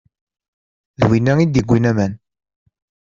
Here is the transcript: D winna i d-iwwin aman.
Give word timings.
D 0.99 1.01
winna 1.07 1.33
i 1.43 1.45
d-iwwin 1.47 1.89
aman. 1.91 2.13